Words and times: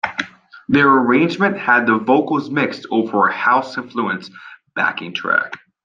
Their 0.67 0.89
arrangement 0.91 1.59
had 1.59 1.85
the 1.85 1.99
vocals 1.99 2.49
mixed 2.49 2.87
over 2.89 3.27
a 3.27 3.33
House-influenced 3.35 4.31
backing 4.73 5.13
track. 5.13 5.59